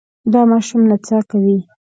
دا 0.31 0.41
ماشوم 0.49 0.81
نڅا 0.89 1.17
کوي. 1.29 1.57